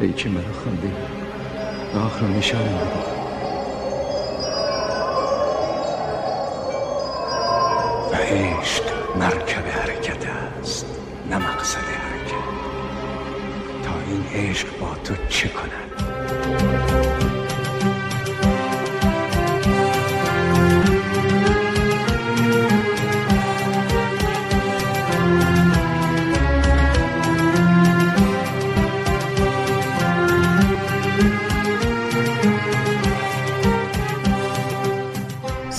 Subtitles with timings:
[0.00, 0.92] ای که مرا خوندی
[1.94, 3.10] و آخر نشانم بده
[8.12, 8.82] و عشق
[9.16, 10.26] مرکب حرکت
[10.60, 10.86] است
[11.30, 12.34] نه مقصد حرکت.
[13.82, 15.89] تا این عشق با تو چه کند؟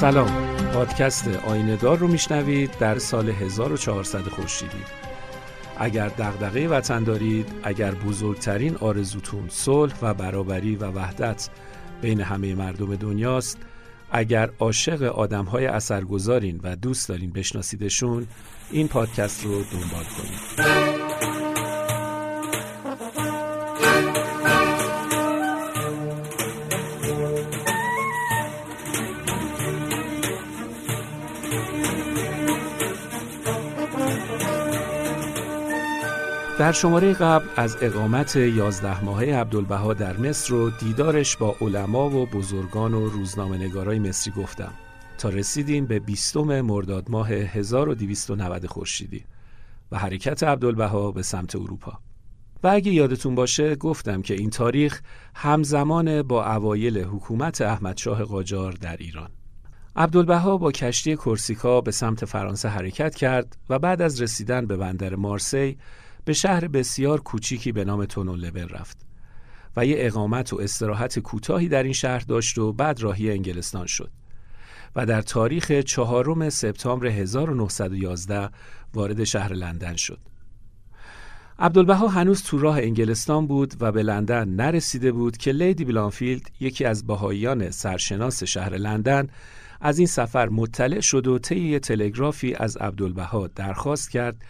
[0.02, 0.56] سلام.
[0.74, 4.84] پادکست آیندار رو میشنوید در سال 1400 خورشیدی.
[5.80, 11.50] اگر دغدغه وطن دارید اگر بزرگترین آرزوتون صلح و برابری و وحدت
[12.02, 13.58] بین همه مردم دنیاست
[14.12, 18.28] اگر عاشق آدمهای اثرگذارین و دوست دارین بشناسیدشون
[18.72, 20.91] این پادکست رو دنبال کنید.
[36.72, 42.26] در شماره قبل از اقامت یازده ماهه عبدالبها در مصر و دیدارش با علما و
[42.26, 44.74] بزرگان و روزنامه نگارای مصری گفتم.
[45.18, 49.26] تا رسیدیم به بیستم مرداد ماه 1290 خورشیدی
[49.92, 52.00] و حرکت عبدالبها به سمت اروپا.
[52.64, 55.02] و اگه یادتون باشه گفتم که این تاریخ
[55.36, 59.30] همزمان با اوایل حکومت احمدشاه قاجار در ایران.
[59.96, 65.16] عبدالبها با کشتی کورسیکا به سمت فرانسه حرکت کرد و بعد از رسیدن به بندر
[65.16, 65.78] مارسی
[66.26, 68.98] به شهر بسیار کوچیکی به نام تونولبل رفت
[69.78, 74.12] و یه اقامت و استراحت کوتاهی در این شهر داشت و بعد راهی انگلستان شد
[74.96, 78.50] و در تاریخ چهارم سپتامبر 1911
[78.94, 80.20] وارد شهر لندن شد.
[81.60, 86.86] عبدالبها هنوز تو راه انگلستان بود و به لندن نرسیده بود که لیدی بلانفیلد یکی
[86.86, 89.28] از بهاییان سرشناس شهر لندن
[89.82, 94.46] از این سفر مطلع شد و طی تلگرافی از عبدالبها درخواست کرد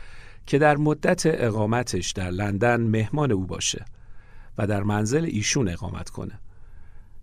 [0.45, 3.85] که در مدت اقامتش در لندن مهمان او باشه
[4.57, 6.39] و در منزل ایشون اقامت کنه.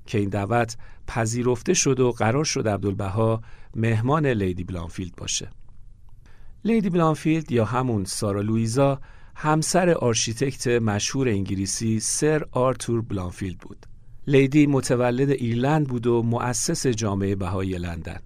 [0.06, 3.42] که این دعوت پذیرفته شد و قرار شد عبدالبها
[3.76, 5.50] مهمان لیدی بلانفیلد باشه.
[6.64, 9.00] لیدی بلانفیلد یا همون سارا لویزا
[9.36, 13.86] همسر آرشیتکت مشهور انگلیسی سر آرتور بلانفیلد بود.
[14.26, 18.18] لیدی متولد ایرلند بود و مؤسس جامعه بهایی لندن.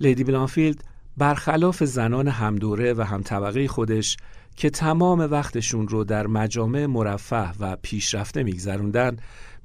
[0.00, 0.84] لیدی بلانفیلد
[1.16, 4.16] برخلاف زنان همدوره و هم طبقه خودش
[4.56, 9.16] که تمام وقتشون رو در مجامع مرفه و پیشرفته میگذروندن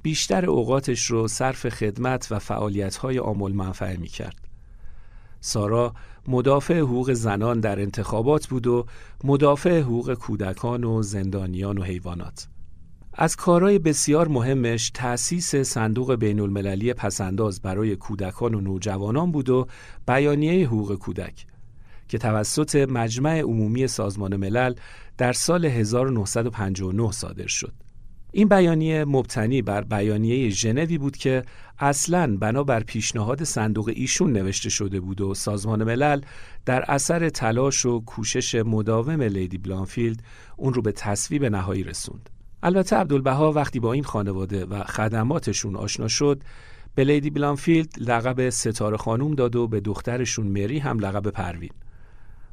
[0.02, 4.36] بیشتر اوقاتش رو صرف خدمت و فعالیت‌های آمول منفعه می‌کرد.
[5.40, 5.94] سارا
[6.28, 8.86] مدافع حقوق زنان در انتخابات بود و
[9.24, 12.48] مدافع حقوق کودکان و زندانیان و حیوانات.
[13.22, 19.66] از کارهای بسیار مهمش تأسیس صندوق بین المللی پسنداز برای کودکان و نوجوانان بود و
[20.06, 21.46] بیانیه حقوق کودک
[22.08, 24.74] که توسط مجمع عمومی سازمان ملل
[25.18, 27.72] در سال 1959 صادر شد.
[28.32, 31.44] این بیانیه مبتنی بر بیانیه ژنوی بود که
[31.78, 36.20] اصلا بنابر پیشنهاد صندوق ایشون نوشته شده بود و سازمان ملل
[36.66, 40.22] در اثر تلاش و کوشش مداوم لیدی بلانفیلد
[40.56, 42.30] اون رو به تصویب نهایی رسوند.
[42.62, 46.42] البته عبدالبها وقتی با این خانواده و خدماتشون آشنا شد
[46.94, 51.70] به لیدی بلانفیلد لقب ستاره خانوم داد و به دخترشون مری هم لقب پروین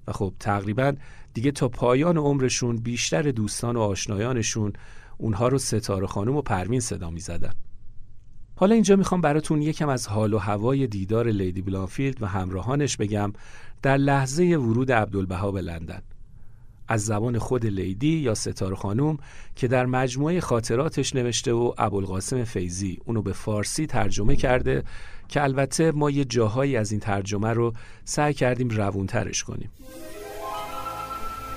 [0.07, 0.93] و خب تقریبا
[1.33, 4.73] دیگه تا پایان عمرشون بیشتر دوستان و آشنایانشون
[5.17, 7.53] اونها رو ستاره خانوم و پروین صدا می زدن.
[8.55, 13.33] حالا اینجا می‌خوام براتون یکم از حال و هوای دیدار لیدی بلانفیلد و همراهانش بگم
[13.81, 16.01] در لحظه ورود عبدالبها به لندن.
[16.87, 19.17] از زبان خود لیدی یا ستاره خانوم
[19.55, 24.83] که در مجموعه خاطراتش نوشته و ابوالقاسم فیزی اونو به فارسی ترجمه کرده
[25.27, 27.73] که البته ما یه جاهایی از این ترجمه رو
[28.05, 29.69] سعی کردیم روونترش کنیم.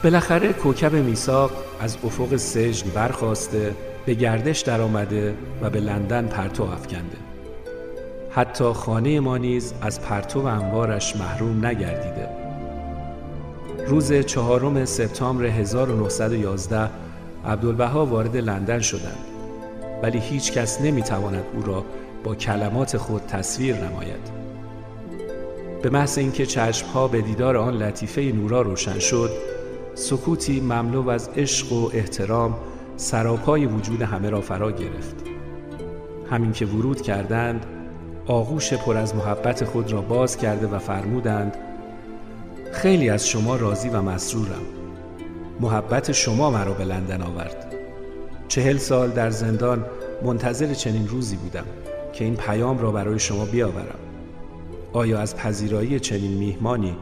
[0.04, 3.74] بالاخره کوکب میساق از افق سجن برخواسته
[4.06, 7.16] به گردش درآمده و به لندن پرتو افکنده.
[8.30, 12.39] حتی خانه ما نیز از پرتو و انوارش محروم نگردیده.
[13.90, 16.90] روز چهارم سپتامبر 1911
[17.46, 19.24] عبدالبها وارد لندن شدند.
[20.02, 21.84] ولی هیچ کس نمی‌تواند او را
[22.24, 24.30] با کلمات خود تصویر نماید.
[25.82, 29.30] به محض اینکه چشمها به دیدار آن لطیفه نورا روشن شد
[29.94, 32.56] سکوتی مملو از عشق و احترام
[32.96, 35.16] سراپای وجود همه را فرا گرفت.
[36.30, 37.66] همین که ورود کردند
[38.26, 41.56] آغوش پر از محبت خود را باز کرده و فرمودند
[42.72, 44.62] خیلی از شما راضی و مسرورم.
[45.60, 47.74] محبت شما مرا به لندن آورد.
[48.48, 49.84] چهل سال در زندان
[50.22, 51.64] منتظر چنین روزی بودم
[52.12, 53.98] که این پیام را برای شما بیاورم.
[54.92, 56.96] آیا از پذیرایی چنین میهمانی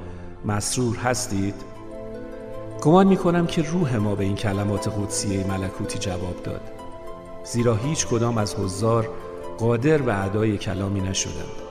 [0.44, 1.54] مسرور هستید؟
[2.82, 6.60] گمان می کنم که روح ما به این کلمات قدسیه ملکوتی جواب داد.
[7.44, 9.08] زیرا هیچ کدام از حضار
[9.58, 11.67] قادر به ادای کلامی نشدند.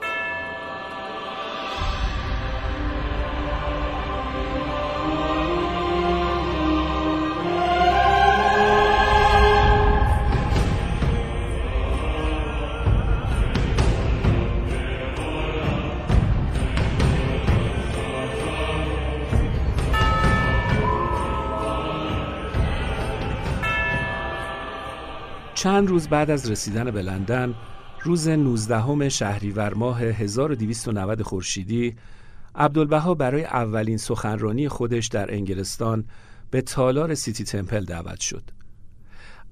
[25.58, 27.54] چند روز بعد از رسیدن به لندن
[28.02, 31.96] روز 19 شهریور ماه 1290 خورشیدی
[32.54, 36.04] عبدالبها برای اولین سخنرانی خودش در انگلستان
[36.50, 38.42] به تالار سیتی تمپل دعوت شد.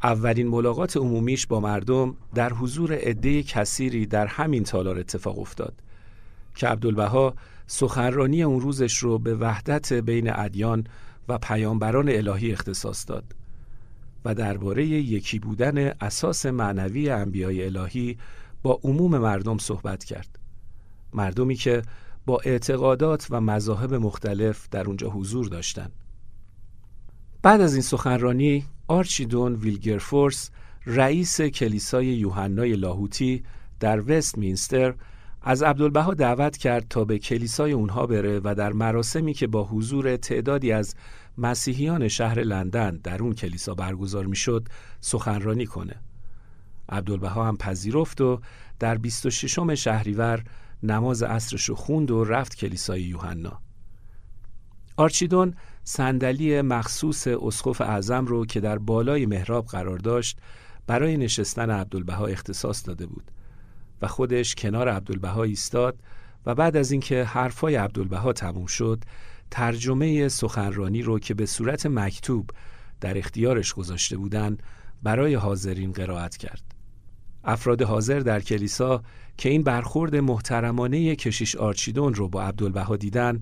[0.02, 5.74] اولین ملاقات عمومیش با مردم در حضور عده کثیری در همین تالار اتفاق افتاد
[6.54, 7.34] که عبدالبها
[7.66, 10.86] سخنرانی اون روزش رو به وحدت بین ادیان
[11.28, 13.45] و پیامبران الهی اختصاص داد.
[14.26, 18.18] و درباره یکی بودن اساس معنوی انبیای الهی
[18.62, 20.38] با عموم مردم صحبت کرد.
[21.12, 21.82] مردمی که
[22.26, 25.92] با اعتقادات و مذاهب مختلف در اونجا حضور داشتند.
[27.42, 30.50] بعد از این سخنرانی آرچیدون ویلگرفورس
[30.86, 33.44] رئیس کلیسای یوحنای لاهوتی
[33.80, 34.94] در وست مینستر
[35.42, 40.16] از عبدالبها دعوت کرد تا به کلیسای اونها بره و در مراسمی که با حضور
[40.16, 40.94] تعدادی از
[41.38, 44.68] مسیحیان شهر لندن در اون کلیسا برگزار می‌شد
[45.00, 45.94] سخنرانی کنه.
[46.88, 48.40] عبدالبها هم پذیرفت و
[48.78, 50.44] در 26 شهریور
[50.82, 53.60] نماز عصرش رو خوند و رفت کلیسای یوحنا.
[54.96, 55.54] آرچیدون
[55.84, 60.38] صندلی مخصوص اسقف اعظم رو که در بالای محراب قرار داشت
[60.86, 63.30] برای نشستن عبدالبها اختصاص داده بود
[64.02, 65.98] و خودش کنار عبدالبها ایستاد
[66.46, 69.04] و بعد از اینکه حرفای عبدالبها تموم شد
[69.50, 72.50] ترجمه سخنرانی رو که به صورت مکتوب
[73.00, 74.62] در اختیارش گذاشته بودند
[75.02, 76.62] برای حاضرین قرائت کرد.
[77.44, 79.02] افراد حاضر در کلیسا
[79.36, 83.40] که این برخورد محترمانه کشیش آرچیدون رو با عبدالبها دیدن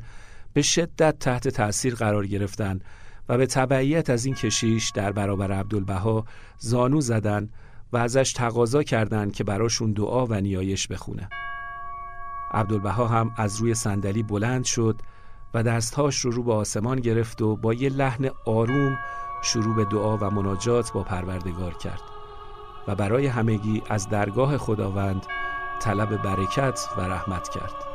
[0.52, 2.80] به شدت تحت تأثیر قرار گرفتن
[3.28, 6.24] و به تبعیت از این کشیش در برابر عبدالبها
[6.58, 7.48] زانو زدن
[7.92, 11.28] و ازش تقاضا کردند که براشون دعا و نیایش بخونه.
[12.50, 15.00] عبدالبها هم از روی صندلی بلند شد
[15.54, 18.98] و دستهاش رو رو به آسمان گرفت و با یه لحن آروم
[19.42, 22.02] شروع به دعا و مناجات با پروردگار کرد
[22.88, 25.26] و برای همگی از درگاه خداوند
[25.80, 27.94] طلب برکت و رحمت کرد.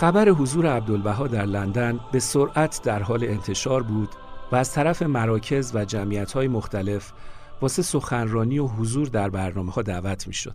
[0.00, 4.08] خبر حضور عبدالبها در لندن به سرعت در حال انتشار بود
[4.52, 7.12] و از طرف مراکز و جمعیت های مختلف
[7.60, 10.54] واسه سخنرانی و حضور در برنامه ها دعوت می شد.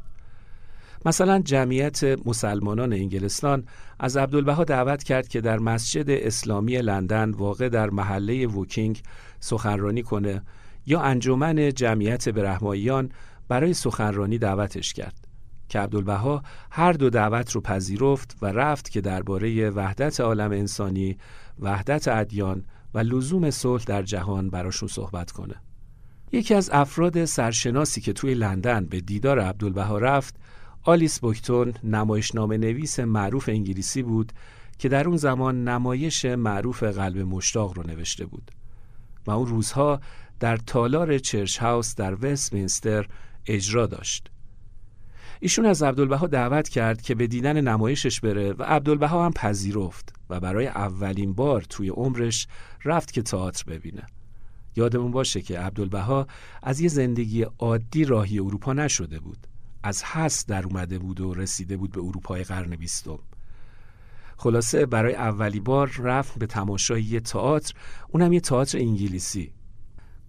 [1.05, 3.63] مثلا جمعیت مسلمانان انگلستان
[3.99, 9.01] از عبدالبها دعوت کرد که در مسجد اسلامی لندن واقع در محله ووکینگ
[9.39, 10.41] سخنرانی کنه
[10.85, 13.09] یا انجمن جمعیت برهماییان
[13.47, 15.24] برای سخنرانی دعوتش کرد.
[15.69, 21.17] که عبدالبها هر دو دعوت رو پذیرفت و رفت که درباره وحدت عالم انسانی،
[21.59, 25.55] وحدت ادیان و لزوم صلح در جهان براشون صحبت کنه.
[26.31, 30.35] یکی از افراد سرشناسی که توی لندن به دیدار عبدالبها رفت
[30.83, 34.31] آلیس بوکتون نمایشنامه نویس معروف انگلیسی بود
[34.79, 38.51] که در اون زمان نمایش معروف قلب مشتاق رو نوشته بود
[39.27, 39.99] و اون روزها
[40.39, 43.07] در تالار چرچ هاوس در وستمینستر
[43.45, 44.31] اجرا داشت
[45.39, 50.39] ایشون از عبدالبها دعوت کرد که به دیدن نمایشش بره و عبدالبها هم پذیرفت و
[50.39, 52.47] برای اولین بار توی عمرش
[52.85, 54.03] رفت که تئاتر ببینه.
[54.75, 56.27] یادمون باشه که عبدالبها
[56.63, 59.47] از یه زندگی عادی راهی اروپا نشده بود.
[59.83, 63.19] از هست در اومده بود و رسیده بود به اروپای قرن بیستم.
[64.37, 67.73] خلاصه برای اولی بار رفت به تماشای یه تئاتر
[68.09, 69.53] اونم یه تئاتر انگلیسی.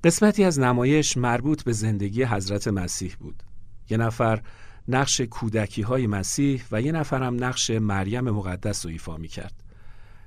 [0.04, 3.42] قسمتی از نمایش مربوط به زندگی حضرت مسیح بود.
[3.90, 4.42] یه نفر
[4.88, 9.54] نقش کودکی های مسیح و یه نفرم نقش مریم مقدس رو ایفا می کرد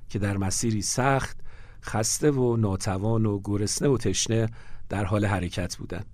[0.10, 1.38] که در مسیری سخت
[1.84, 4.50] خسته و ناتوان و گرسنه و تشنه
[4.90, 6.06] در حال حرکت بودند.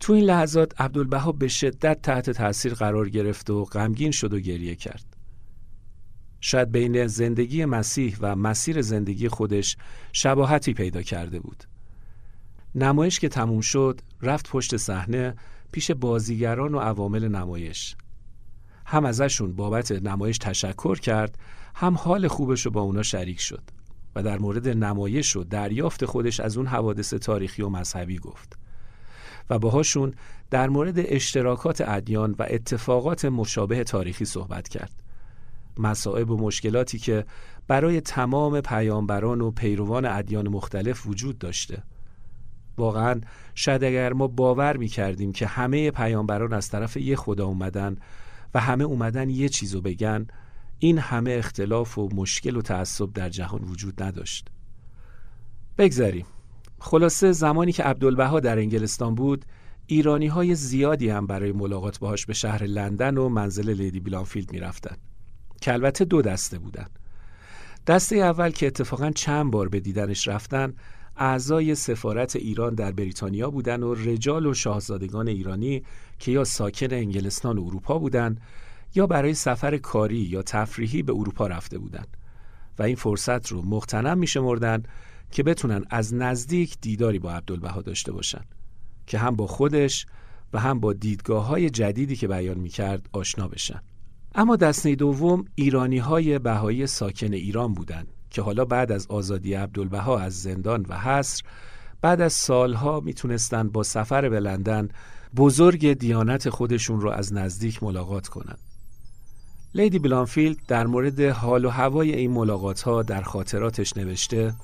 [0.00, 4.74] تو این لحظات عبدالبها به شدت تحت تاثیر قرار گرفت و غمگین شد و گریه
[4.74, 5.04] کرد.
[6.40, 9.76] شاید بین زندگی مسیح و مسیر زندگی خودش
[10.12, 11.64] شباهتی پیدا کرده بود.
[12.74, 15.34] نمایش که تموم شد رفت پشت صحنه
[15.74, 17.96] پیش بازیگران و عوامل نمایش.
[18.86, 21.38] هم ازشون بابت نمایش تشکر کرد
[21.74, 23.62] هم حال خوبش رو با اونا شریک شد
[24.14, 28.58] و در مورد نمایش و دریافت خودش از اون حوادث تاریخی و مذهبی گفت
[29.50, 30.14] و باهاشون
[30.50, 34.92] در مورد اشتراکات ادیان و اتفاقات مشابه تاریخی صحبت کرد.
[35.78, 37.24] مسائب و مشکلاتی که
[37.68, 41.82] برای تمام پیامبران و پیروان ادیان مختلف وجود داشته.
[42.78, 43.20] واقعا
[43.54, 47.96] شاید اگر ما باور می کردیم که همه پیامبران از طرف یه خدا اومدن
[48.54, 50.26] و همه اومدن یه چیزو بگن
[50.78, 54.48] این همه اختلاف و مشکل و تعصب در جهان وجود نداشت.
[55.78, 56.26] بگذاریم.
[56.78, 59.44] خلاصه زمانی که عبدالبها در انگلستان بود
[59.86, 64.58] ایرانی های زیادی هم برای ملاقات باهاش به شهر لندن و منزل لیدی بلانفیلد می
[64.58, 64.96] رفتن.
[65.60, 66.86] که البته دو دسته بودن.
[67.86, 70.74] دسته اول که اتفاقا چند بار به دیدنش رفتن
[71.16, 75.82] اعضای سفارت ایران در بریتانیا بودن و رجال و شاهزادگان ایرانی
[76.18, 78.40] که یا ساکن انگلستان و اروپا بودند
[78.94, 82.16] یا برای سفر کاری یا تفریحی به اروپا رفته بودند
[82.78, 84.82] و این فرصت رو مختنم میشمردن
[85.30, 88.44] که بتونن از نزدیک دیداری با عبدالبها داشته باشن
[89.06, 90.06] که هم با خودش
[90.52, 93.80] و هم با دیدگاه های جدیدی که بیان می‌کرد آشنا بشن.
[94.34, 98.13] اما دسته دوم ایرانی های بهایی ساکن ایران بودند.
[98.34, 101.42] که حالا بعد از آزادی عبدالبها از زندان و حصر
[102.00, 104.88] بعد از سالها می‌تونستن با سفر به لندن
[105.36, 108.58] بزرگ دیانت خودشون رو از نزدیک ملاقات کنند.
[109.74, 114.54] لیدی بلانفیلد در مورد حال و هوای این ملاقات ها در خاطراتش نوشته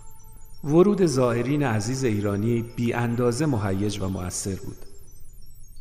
[0.65, 4.77] ورود زائرین عزیز ایرانی بی اندازه مهیج و مؤثر بود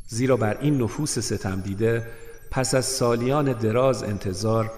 [0.08, 2.06] زیرا بر این نفوس ستم دیده
[2.50, 4.70] پس از سالیان دراز انتظار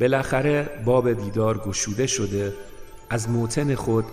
[0.00, 2.52] بالاخره باب دیدار گشوده شده
[3.10, 4.04] از موتن خود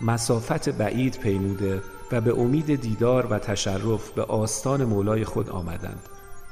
[0.00, 6.00] مسافت بعید پیموده و به امید دیدار و تشرف به آستان مولای خود آمدند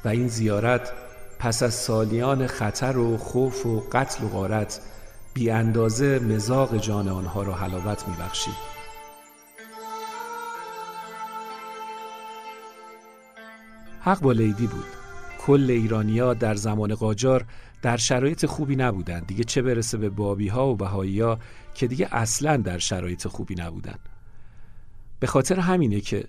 [0.04, 0.92] و این زیارت
[1.38, 4.80] پس از سالیان خطر و خوف و قتل و غارت
[5.34, 8.76] بی اندازه مزاق جان آنها را حلاوت می بخشید.
[14.00, 14.86] حق با لیدی بود
[15.46, 17.44] کل ایرانیا در زمان قاجار
[17.82, 21.38] در شرایط خوبی نبودن دیگه چه برسه به بابی ها و بهایی ها
[21.74, 23.98] که دیگه اصلا در شرایط خوبی نبودن
[25.20, 26.24] به خاطر همینه که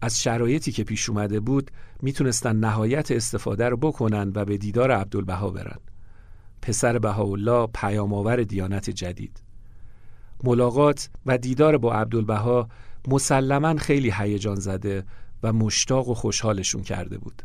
[0.00, 1.70] از شرایطی که پیش اومده بود
[2.02, 5.78] می‌تونستن نهایت استفاده رو بکنن و به دیدار عبدالبها برن.
[6.62, 9.42] پسر بهاءالله پیامآور دیانت جدید.
[10.44, 12.68] ملاقات و دیدار با عبدالبها
[13.08, 15.04] مسلما خیلی هیجان زده
[15.42, 17.42] و مشتاق و خوشحالشون کرده بود.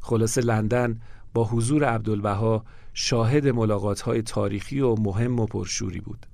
[0.00, 1.00] خلاصه لندن
[1.34, 6.26] با حضور عبدالبها شاهد ملاقات های تاریخی و مهم و پرشوری بود.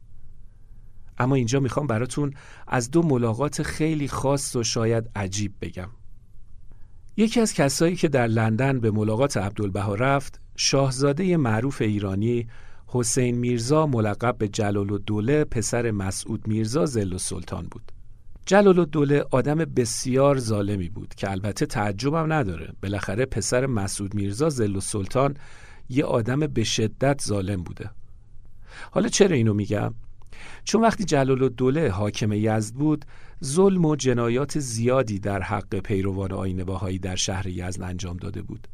[1.19, 2.35] اما اینجا می‌خوام براتون
[2.67, 5.88] از دو ملاقات خیلی خاص و شاید عجیب بگم.
[7.17, 12.49] یکی از کسایی که در لندن به ملاقات عبدالبها رفت شاهزاده معروف ایرانی
[12.87, 17.93] حسین میرزا ملقب به جلال الدوله پسر مسعود میرزا زل و سلطان بود.
[18.49, 22.73] جلال الدوله آدم بسیار ظالمی بود که البته تعجبم نداره.
[22.83, 25.37] بالاخره پسر مسعود میرزا زل و سلطان
[25.88, 27.90] یه آدم به شدت ظالم بوده.
[28.90, 29.95] حالا چرا اینو میگم؟
[30.64, 33.05] چون وقتی جلال الدوله حاکم یزد بود
[33.45, 38.69] ظلم و جنایات زیادی در حق پیروان آین باهایی در شهر یزد انجام داده بود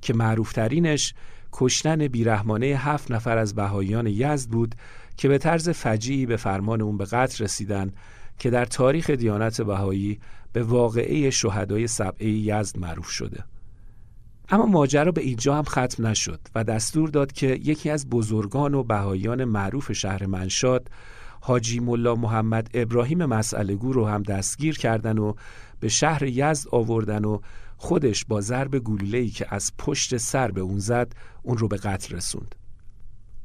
[0.00, 1.14] که معروفترینش
[1.52, 4.74] کشتن بیرحمانه هفت نفر از بهاییان یزد بود
[5.16, 7.92] که به طرز فجیعی به فرمان اون به قتل رسیدن
[8.38, 10.18] که در تاریخ دیانت بهایی
[10.52, 13.44] به واقعه شهدای سبعه یزد معروف شده
[14.48, 18.82] اما ماجرا به اینجا هم ختم نشد و دستور داد که یکی از بزرگان و
[18.82, 20.88] بهاییان معروف شهر منشاد
[21.40, 25.34] حاجی ملا محمد ابراهیم مسئله رو هم دستگیر کردن و
[25.80, 27.38] به شهر یزد آوردن و
[27.76, 31.12] خودش با ضرب گلوله‌ای که از پشت سر به اون زد
[31.42, 32.54] اون رو به قتل رسوند.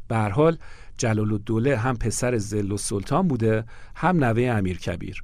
[0.09, 0.57] به حال
[0.97, 5.23] جلال الدوله هم پسر زل و سلطان بوده هم نوه امیر کبیر.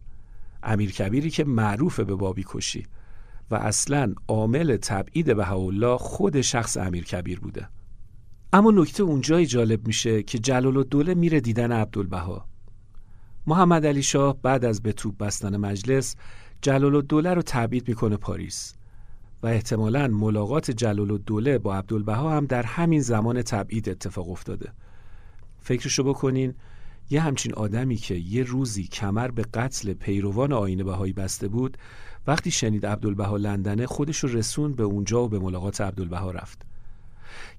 [0.63, 2.86] امیر کبیری که معروف به بابی کشی
[3.51, 7.68] و اصلا عامل تبعید بهاءالله خود شخص امیر کبیر بوده.
[8.54, 12.46] اما نکته اونجایی جالب میشه که جلال الدوله میره دیدن عبدالبها.
[13.48, 16.15] محمد علی شاه بعد از به توپ بستن مجلس
[16.62, 18.74] جلال الدوله رو تبعید می‌کنه پاریس
[19.45, 24.71] و احتمالا ملاقات جلال الدوله با عبدالبها هم در همین زمان تبعید اتفاق افتاده.
[25.59, 26.53] فکرشو بکنین
[27.09, 31.77] یه همچین آدمی که یه روزی کمر به قتل پیروان آین بهایی بسته بود
[32.27, 36.61] وقتی شنید عبدالبها لندنه خودش رو رسون به اونجا و به ملاقات عبدالبها رفت.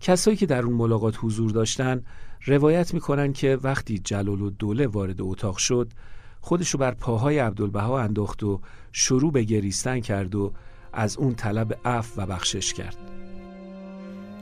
[0.01, 2.03] کسایی که در اون ملاقات حضور داشتن
[2.47, 5.93] روایت می‌کنن که وقتی جلال الدوله وارد اتاق شد
[6.41, 8.61] خودش رو بر پاهای عبدالبها انداخت و
[8.93, 10.53] شروع به گریستن کرد و
[10.97, 12.97] از اون طلب عفو و بخشش کرد.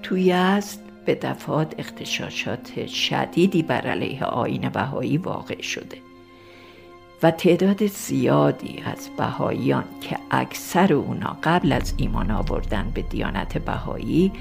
[0.03, 5.99] تو یزد به دفعات اختشاشات شدیدی بر علیه آین بهایی واقع شده
[7.23, 14.33] و تعداد زیادی از بهاییان که اکثر اونا قبل از ایمان آوردن به دیانت بهایی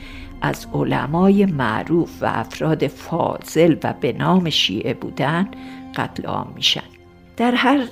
[0.42, 5.48] از علمای معروف و افراد فاضل و به نام شیعه بودن
[5.96, 6.84] قتل عام میشن.
[7.38, 7.88] در هر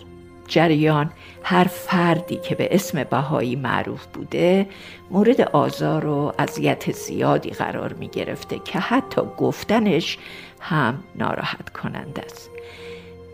[0.48, 1.12] جریان
[1.44, 4.68] هر فردی که به اسم بهایی معروف بوده
[5.12, 10.18] مورد آزار و اذیت زیادی قرار می گرفته که حتی گفتنش
[10.60, 12.50] هم ناراحت کننده است.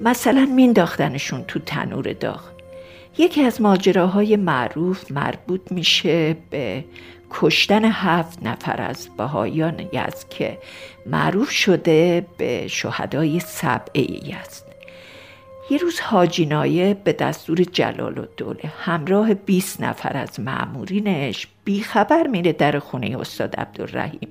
[0.01, 2.41] مثلا مینداختنشون تو تنور داغ.
[3.17, 6.83] یکی از ماجراهای معروف مربوط میشه به
[7.31, 10.57] کشتن هفت نفر از بهایان یزد که
[11.05, 14.66] معروف شده به شهدای سبعه یزد
[15.69, 22.53] یه روز حاجی نایب به دستور جلال الدوله همراه 20 نفر از معمورینش بیخبر میره
[22.53, 24.29] در خونه استاد عبدالرحیم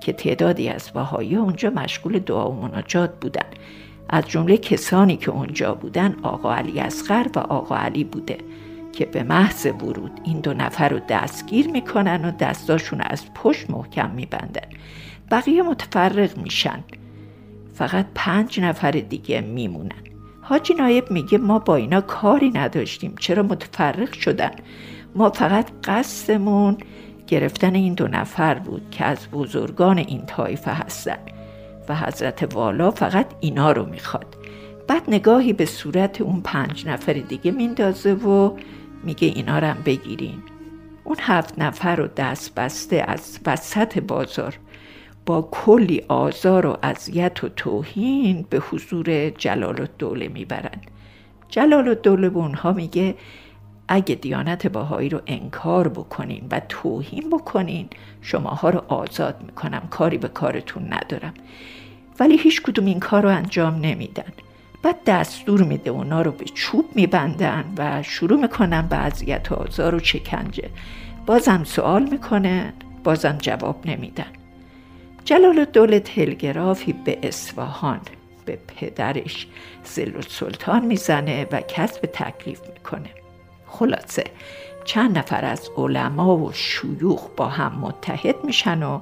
[0.00, 3.46] که تعدادی از بهایی اونجا مشغول دعا و مناجات بودن.
[4.08, 8.38] از جمله کسانی که اونجا بودن آقا علی اصغر و آقا علی بوده
[8.92, 14.10] که به محض ورود این دو نفر رو دستگیر می‌کنن و دستاشون از پشت محکم
[14.10, 14.68] میبندن.
[15.30, 16.84] بقیه متفرق میشن.
[17.74, 20.17] فقط پنج نفر دیگه میمونن.
[20.48, 23.14] حاجی نایب میگه ما با اینا کاری نداشتیم.
[23.20, 24.50] چرا متفرق شدن؟
[25.14, 26.76] ما فقط قصدمون
[27.26, 31.18] گرفتن این دو نفر بود که از بزرگان این طایفه هستن
[31.88, 34.36] و حضرت والا فقط اینا رو می‌خواد.
[34.86, 38.56] بعد نگاهی به صورت اون پنج نفر دیگه میندازه و
[39.04, 40.42] میگه اینا رو هم بگیرین.
[41.04, 44.58] اون هفت نفر رو دست بسته از وسط بازار
[45.26, 50.80] با کلی آزار و اذیت و توهین به حضور جلال الدوله می‌برن
[51.48, 53.14] جلال الدوله به اونها میگه
[53.88, 57.88] اگه دیانت باهایی رو انکار بکنین و توهین بکنین
[58.22, 61.34] شماها رو آزاد می‌کنم کاری به کارتون ندارم.
[62.20, 64.32] ولی هیچ کدوم این کار رو انجام نمیدن.
[64.82, 69.94] بعد دستور میده اونا رو به چوب میبندن و شروع می‌کنن به اذیت و آزار
[69.94, 70.70] و چکنجه.
[71.26, 72.72] بازم سوال می‌کنن
[73.04, 74.37] بازم جواب نمیدن.
[75.28, 78.00] جلال الدوله تلگرافی به اصفهان
[78.44, 79.46] به پدرش
[79.84, 83.10] زل سلطان می‌زنه و کسب تکلیف می‌کنه.
[83.66, 84.24] خلاصه
[84.84, 89.00] چند نفر از علما و شیوخ با هم متحد میشن و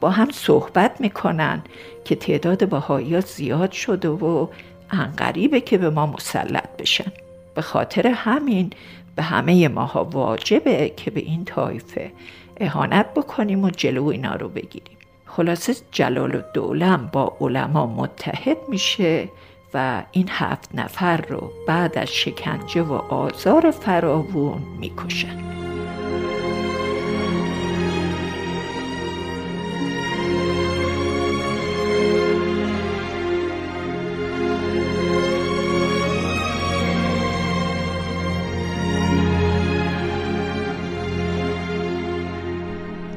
[0.00, 1.62] با هم صحبت می‌کنن
[2.04, 4.46] که تعداد باهایی زیاد شده و
[4.90, 7.12] انقریبه که به ما مسلط بشن.
[7.54, 8.70] به خاطر همین
[9.16, 12.12] به همه ماها واجبه که به این طایفه
[12.60, 14.95] اهانت بکنیم و جلو اینا رو بگیریم.
[15.36, 19.28] خلاصه جلال الدولم با علما متحد میشه
[19.74, 25.55] و این هفت نفر رو بعد از شکنجه و آزار فراوون می‌کشن.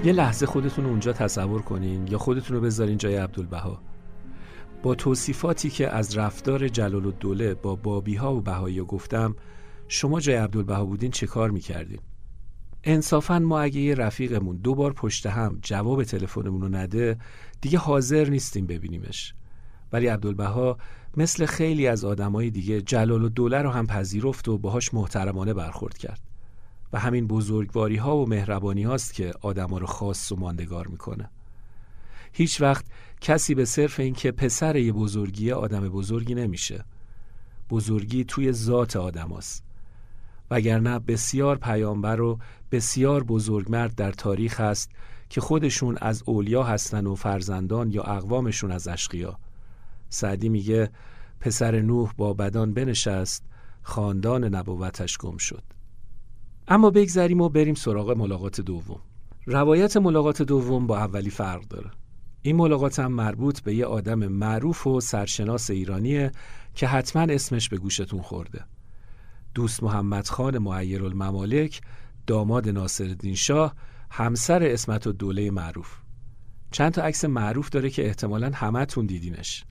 [0.04, 3.82] یه لحظه خودتون اونجا تصور کنین یا خودتون رو بذارین جای عبدالبها.
[4.84, 9.36] با توصیفاتی که از رفتار جلال الدوله با بابی ها و بهایی گفتم
[9.88, 12.00] شما جای عبدالبها بودین چه کار می‌کردین؟
[12.84, 17.18] انصافا ما اگه یه رفیقمون دو بار پشت هم جواب تلفنمون رو نده
[17.62, 19.34] دیگه حاضر نیستیم ببینیمش.
[19.94, 20.78] ولی عبدالبها
[21.18, 25.98] مثل خیلی از آدمای دیگه جلال و دوله رو هم پذیرفت و باهاش محترمانه برخورد
[25.98, 26.29] کرد.
[26.94, 31.30] و همین بزرگواری ها و مهربانی هاست که آدما رو خاص و ماندگار می‌کنه.
[32.34, 32.86] هیچ وقت
[33.22, 36.86] کسی به صرف اینکه پسر یه بزرگی آدم بزرگی نمیشه.
[37.70, 39.64] بزرگی توی ذات آدم هست.
[40.52, 42.40] وگرنه بسیار پیامبر و
[42.72, 44.92] بسیار بزرگمرد در تاریخ هست
[45.30, 49.40] که خودشون از اولیا هستن و فرزندان یا اقوامشون از اشقیا.
[50.10, 50.90] سعدی میگه
[51.40, 53.44] پسر نوح با بدان بنشست
[53.82, 55.64] خاندان نبوتش گم شد.
[56.72, 59.00] اما بگذریم و بریم سراغ ملاقات دوم.
[59.46, 61.92] روایت ملاقات دوم با اولی فرق داره.
[62.42, 66.32] این ملاقات هم مربوط به یه آدم معروف و سرشناس ایرانیه
[66.76, 68.66] که حتما اسمش به گوشتون خورده.
[69.54, 71.82] دوست محمد خان معیر الممالک
[72.28, 73.76] داماد ناصرالدین شاه
[74.12, 75.96] همسر اسمت و دوله معروف.
[76.72, 79.66] چند تا عکس معروف داره که احتمالا همتون دیدینش.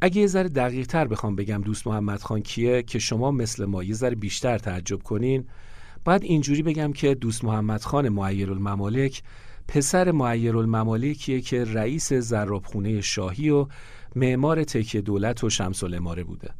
[0.00, 3.82] اگه یه ذره دقیق تر بخوام بگم دوست محمد خان کیه که شما مثل ما
[3.82, 5.44] یه ذره بیشتر تعجب کنین
[6.06, 9.22] باید اینجوری بگم که دوست محمد خان معیر الممالک
[9.68, 13.66] پسر معیر الممالکیه که رئیس زرابخونه شاهی و
[14.16, 16.50] معمار تکیه دولت و شمس الاماره بوده.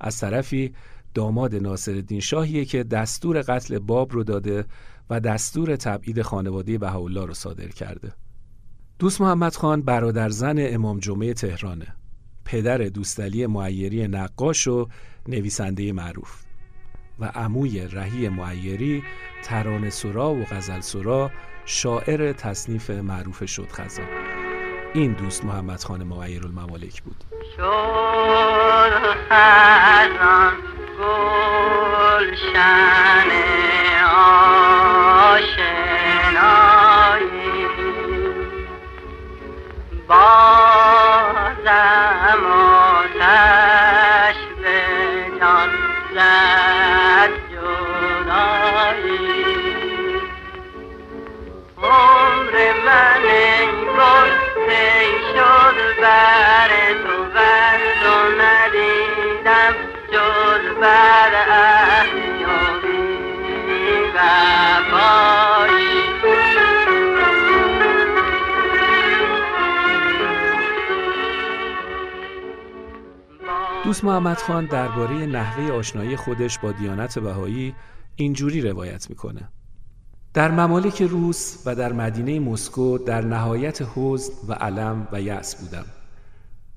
[0.00, 0.72] از طرفی
[1.14, 4.64] داماد ناصرالدین شاهیه که دستور قتل باب رو داده
[5.10, 8.12] و دستور تبعید خانواده بهاءالله رو صادر کرده.
[8.98, 11.86] دوست محمد خان برادر زن امام جمعه تهرانه.
[12.44, 14.88] پدر دوستعلی معیری نقاش و
[15.28, 16.51] نویسنده معروف.
[17.18, 19.02] و عموی رهی معیری
[19.42, 21.30] ترانه سرا و غزل سرا
[21.64, 24.06] شاعر تصنیف معروف شد خزان
[24.94, 27.24] این دوست محمد خان معیر الممالک بود.
[73.92, 77.74] دوست محمد خان درباره نحوه آشنایی خودش با دیانت بهایی
[78.16, 79.48] اینجوری روایت می‌کنه.
[80.34, 85.84] در ممالک روس و در مدینه مسکو در نهایت حزن و علم و یأس بودم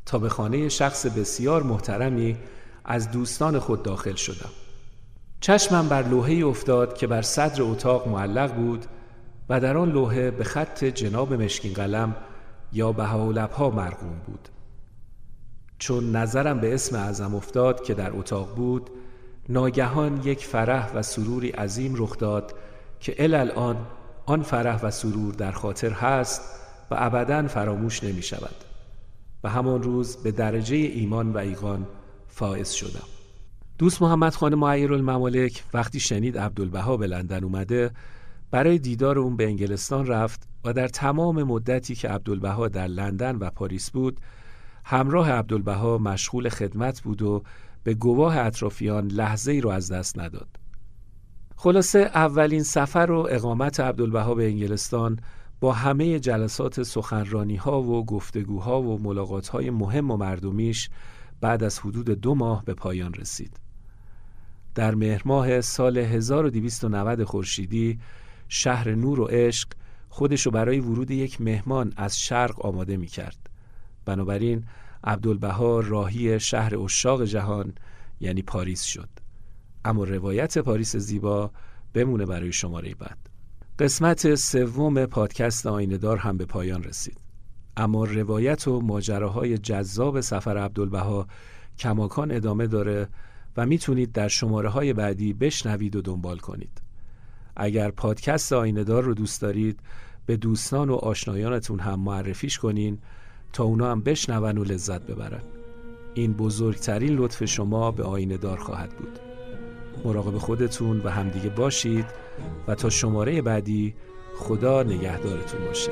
[0.06, 2.38] تا به خانه شخص بسیار محترمی
[2.86, 4.52] از دوستان خود داخل شدم.
[5.40, 8.86] چشمم بر لوحه افتاد که بر صدر اتاق معلق بود
[9.50, 12.16] و در آن لوحه به خط جناب مشکین قلم
[12.74, 14.50] یا بهاولبها مرقوم بود.
[15.86, 18.90] چون نظرم به اسم اعظم افتاد که در اتاق بود
[19.50, 22.56] ناگهان یک فرح و سروری عظیم رخ داد
[23.00, 23.78] که الان
[24.26, 26.42] آن فرح و سرور در خاطر هست
[26.92, 28.56] و ابدا فراموش نمی شود
[29.44, 31.88] و همان روز به درجه ایمان و ایقان
[32.28, 33.08] فائز شدم.
[33.78, 37.92] دوست محمد خان معیر الممالک وقتی شنید عبدالبها به لندن اومده
[38.52, 43.50] برای دیدار اون به انگلستان رفت و در تمام مدتی که عبدالبها در لندن و
[43.50, 44.20] پاریس بود
[44.88, 47.44] همراه عبدالبها مشغول خدمت بود و
[47.84, 50.48] به گواه اطرافیان لحظه ای رو از دست نداد.
[51.56, 55.20] خلاصه اولین سفر و اقامت عبدالبها به انگلستان
[55.60, 60.90] با همه جلسات سخنرانی ها و گفتگوها و ملاقات های مهم و مردمیش
[61.42, 63.60] بعد از حدود دو ماه به پایان رسید.
[64.76, 68.00] در مهر ماه سال 1290 خورشیدی
[68.48, 69.68] شهر نور و عشق
[70.10, 73.45] خودشو برای ورود یک مهمان از شرق آماده می کرد.
[74.06, 74.66] بنابراین
[75.04, 77.74] عبدالبها راهی شهر اشاق جهان
[78.20, 79.10] یعنی پاریس شد.
[79.86, 81.52] اما روایت پاریس زیبا
[81.94, 83.18] بمونه برای شماره بعد.
[83.80, 87.18] قسمت سوم پادکست آیندار هم به پایان رسید.
[87.78, 91.28] اما روایت و ماجراهای جذاب سفر عبدالبها
[91.80, 93.08] کماکان ادامه داره
[93.58, 96.82] و می‌تونید در شماره های بعدی بشنوید و دنبال کنید.
[97.56, 99.80] اگر پادکست آیندار رو دوست دارید
[100.26, 103.00] به دوستان و آشنایانتون هم معرفیش کنین
[103.56, 105.42] تا اونا هم بشنون و لذت ببرن.
[106.14, 109.20] این بزرگترین لطف شما به آینه دار خواهد بود.
[110.06, 112.06] مراقب خودتون و همدیگه باشید
[112.68, 113.96] و تا شماره بعدی
[114.38, 115.92] خدا نگهدارتون باشه.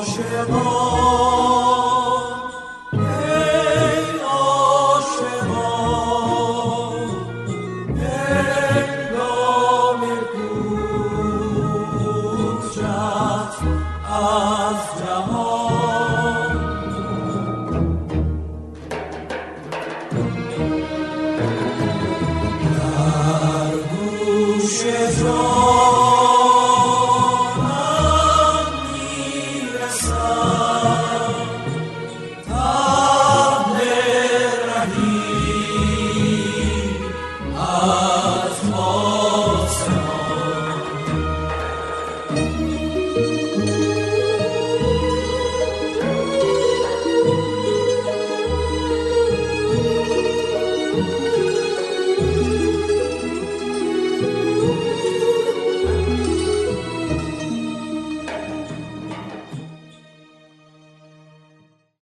[0.00, 1.35] از
[14.74, 15.55] جهان